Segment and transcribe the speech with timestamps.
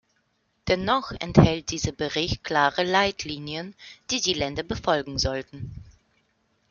[0.67, 3.75] Dennoch enthält dieser Bericht klare Leitlinien,
[4.09, 5.75] die die Länder befolgen sollten.